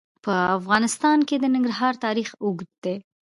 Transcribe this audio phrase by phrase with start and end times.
[0.23, 2.95] په افغانستان کې د ننګرهار تاریخ اوږد دی.